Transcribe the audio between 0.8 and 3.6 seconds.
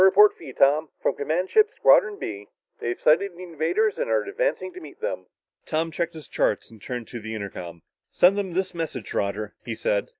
From command ship, Squadron B. They've sighted the